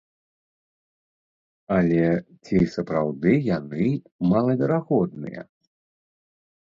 Але 1.77 2.07
ці 2.47 2.57
сапраўды 2.75 3.31
яны 3.57 3.87
малаверагодныя? 4.33 5.41